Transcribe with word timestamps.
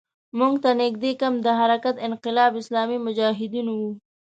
موږ 0.39 0.53
ته 0.63 0.69
نږدې 0.81 1.11
کمپ 1.21 1.37
د 1.43 1.47
حرکت 1.59 1.95
انقلاب 2.07 2.51
اسلامي 2.61 2.97
مجاهدینو 3.07 3.73
وو. 3.81 3.91